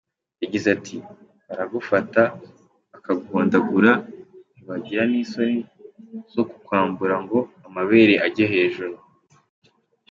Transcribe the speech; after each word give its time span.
Yagize 0.43 0.67
ati 0.75 0.95
“Baragufata 1.47 2.21
bakaguhondagura, 2.91 3.91
ntibagira 4.51 5.03
n’isoni 5.11 5.61
zo 6.33 6.43
kukwambura 6.49 7.15
ngo 7.23 7.39
amabere 7.67 8.13
ajye 8.27 8.45
hejuru. 8.53 8.95